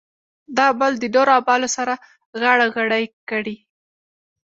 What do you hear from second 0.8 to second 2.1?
د نورو اعمالو سره